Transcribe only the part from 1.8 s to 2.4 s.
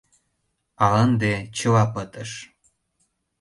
пытыш.